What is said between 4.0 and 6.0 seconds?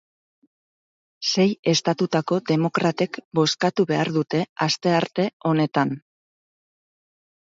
dute astearte honetan.